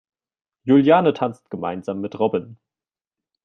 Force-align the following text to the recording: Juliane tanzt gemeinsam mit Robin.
Juliane 0.65 1.13
tanzt 1.13 1.51
gemeinsam 1.51 2.01
mit 2.01 2.17
Robin. 2.17 2.57